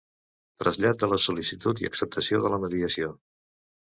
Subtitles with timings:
[0.61, 3.13] Trasllat de la sol·licitud i acceptació de la mediació.